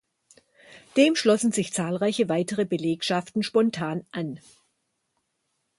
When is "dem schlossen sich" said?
0.97-1.73